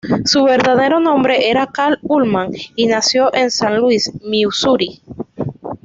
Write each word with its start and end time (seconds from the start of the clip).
Su 0.25 0.45
verdadero 0.45 0.99
nombre 0.99 1.51
era 1.51 1.67
Carl 1.67 1.99
Ullman, 2.01 2.49
y 2.75 2.87
nació 2.87 3.31
en 3.35 3.51
San 3.51 3.77
Luis, 3.77 4.11
Misuri. 4.23 4.99